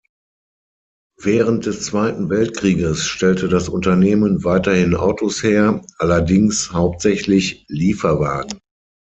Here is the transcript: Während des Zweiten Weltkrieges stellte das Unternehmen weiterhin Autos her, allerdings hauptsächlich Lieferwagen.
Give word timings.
Während 1.19 1.67
des 1.67 1.83
Zweiten 1.85 2.31
Weltkrieges 2.31 3.05
stellte 3.05 3.47
das 3.49 3.69
Unternehmen 3.69 4.43
weiterhin 4.43 4.95
Autos 4.95 5.43
her, 5.43 5.79
allerdings 5.99 6.71
hauptsächlich 6.73 7.65
Lieferwagen. 7.67 8.57